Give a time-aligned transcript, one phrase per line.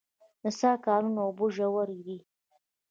[0.41, 2.17] د څاه ګانو اوبه ژورې دي